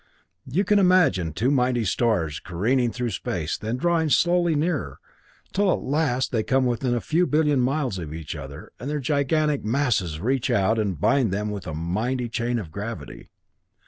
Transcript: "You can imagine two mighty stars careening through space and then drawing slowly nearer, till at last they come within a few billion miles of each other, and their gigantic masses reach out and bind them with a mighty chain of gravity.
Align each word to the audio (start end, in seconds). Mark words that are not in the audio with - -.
"You 0.47 0.63
can 0.63 0.79
imagine 0.79 1.31
two 1.31 1.51
mighty 1.51 1.85
stars 1.85 2.39
careening 2.39 2.91
through 2.91 3.11
space 3.11 3.55
and 3.59 3.67
then 3.67 3.77
drawing 3.77 4.09
slowly 4.09 4.55
nearer, 4.55 4.97
till 5.53 5.71
at 5.71 5.81
last 5.83 6.31
they 6.31 6.41
come 6.41 6.65
within 6.65 6.95
a 6.95 6.99
few 7.01 7.27
billion 7.27 7.59
miles 7.59 7.99
of 7.99 8.11
each 8.11 8.35
other, 8.35 8.71
and 8.79 8.89
their 8.89 8.99
gigantic 8.99 9.63
masses 9.63 10.19
reach 10.19 10.49
out 10.49 10.79
and 10.79 10.99
bind 10.99 11.31
them 11.31 11.51
with 11.51 11.67
a 11.67 11.75
mighty 11.75 12.29
chain 12.29 12.57
of 12.57 12.71
gravity. 12.71 13.29